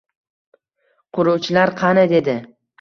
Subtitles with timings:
[1.19, 2.39] —Quruvchilar qani?— dedi.